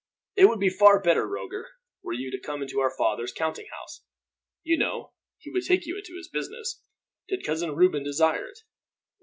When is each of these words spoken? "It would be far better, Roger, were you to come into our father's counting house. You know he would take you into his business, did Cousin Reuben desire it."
"It 0.35 0.45
would 0.45 0.59
be 0.59 0.71
far 0.71 0.99
better, 0.99 1.27
Roger, 1.27 1.67
were 2.01 2.13
you 2.13 2.31
to 2.31 2.39
come 2.39 2.63
into 2.63 2.79
our 2.79 2.89
father's 2.89 3.31
counting 3.31 3.67
house. 3.71 4.01
You 4.63 4.79
know 4.79 5.13
he 5.37 5.51
would 5.51 5.65
take 5.67 5.85
you 5.85 5.95
into 5.95 6.17
his 6.17 6.27
business, 6.27 6.81
did 7.27 7.45
Cousin 7.45 7.75
Reuben 7.75 8.01
desire 8.03 8.47
it." 8.47 8.61